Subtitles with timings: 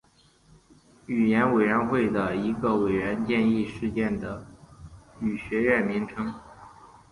[1.05, 4.09] 语言委员会的一个委员建议了世界
[5.19, 6.33] 语学院的名称。